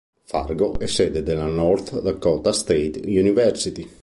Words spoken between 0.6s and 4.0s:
è sede della North Dakota State University.